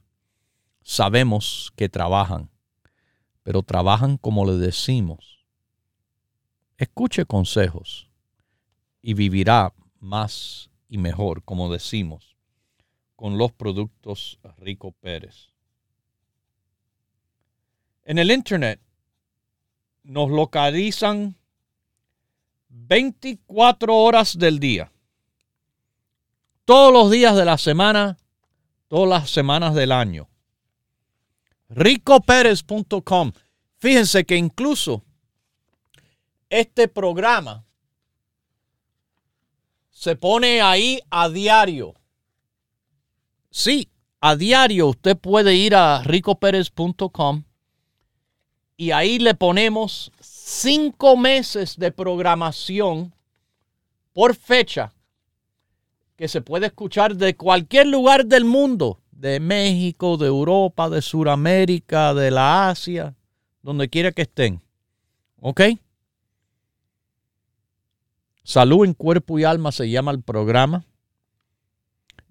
[0.82, 2.50] sabemos que trabajan,
[3.42, 5.46] pero trabajan como le decimos.
[6.76, 8.10] Escuche consejos
[9.00, 12.36] y vivirá más y mejor, como decimos,
[13.16, 15.48] con los productos Rico Pérez.
[18.04, 18.78] En el Internet
[20.02, 21.34] nos localizan
[22.68, 24.91] 24 horas del día.
[26.72, 28.16] Todos los días de la semana,
[28.88, 30.30] todas las semanas del año.
[31.68, 33.32] ricopérez.com.
[33.76, 35.04] Fíjense que incluso
[36.48, 37.66] este programa
[39.90, 41.92] se pone ahí a diario.
[43.50, 43.90] Sí,
[44.22, 47.44] a diario usted puede ir a ricopérez.com
[48.78, 53.14] y ahí le ponemos cinco meses de programación
[54.14, 54.94] por fecha
[56.22, 62.14] que se puede escuchar de cualquier lugar del mundo, de México, de Europa, de Sudamérica,
[62.14, 63.16] de la Asia,
[63.60, 64.62] donde quiera que estén.
[65.40, 65.62] ¿Ok?
[68.44, 70.84] Salud en cuerpo y alma se llama el programa.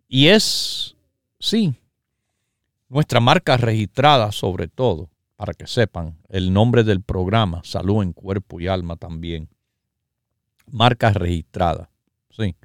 [0.07, 0.95] Y es,
[1.37, 1.75] sí,
[2.87, 8.61] nuestra marca registrada sobre todo, para que sepan el nombre del programa, Salud en cuerpo
[8.61, 9.49] y alma también.
[10.67, 11.89] Marca registrada,
[12.29, 12.55] sí.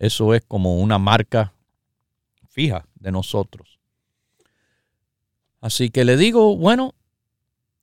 [0.00, 1.52] Eso es como una marca
[2.48, 3.78] fija de nosotros.
[5.60, 6.94] Así que le digo, bueno,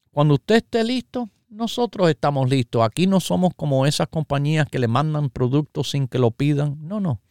[0.10, 2.82] cuando usted esté listo, nosotros estamos listos.
[2.82, 6.80] Aquí no somos como esas compañías que le mandan productos sin que lo pidan.
[6.82, 7.22] No, no.